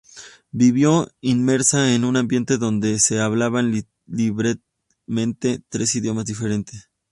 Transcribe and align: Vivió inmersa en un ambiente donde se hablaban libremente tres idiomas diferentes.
Vivió 0.51 1.11
inmersa 1.21 1.93
en 1.93 2.05
un 2.05 2.17
ambiente 2.17 2.57
donde 2.57 2.97
se 2.97 3.19
hablaban 3.19 3.71
libremente 4.07 5.61
tres 5.69 5.93
idiomas 5.93 6.25
diferentes. 6.25 6.89